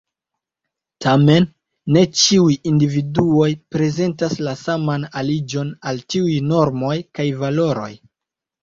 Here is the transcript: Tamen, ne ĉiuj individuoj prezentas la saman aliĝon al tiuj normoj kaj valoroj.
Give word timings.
Tamen, 1.05 1.45
ne 1.97 2.03
ĉiuj 2.21 2.57
individuoj 2.71 3.51
prezentas 3.77 4.37
la 4.49 4.57
saman 4.65 5.09
aliĝon 5.23 5.71
al 5.93 6.05
tiuj 6.15 6.43
normoj 6.53 6.97
kaj 7.19 7.33
valoroj. 7.47 7.93